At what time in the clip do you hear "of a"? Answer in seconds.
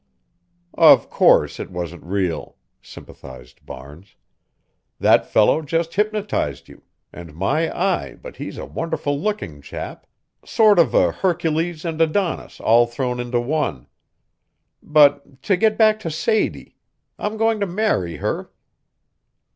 10.79-11.11